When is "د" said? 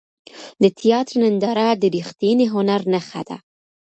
0.61-0.63, 1.81-1.83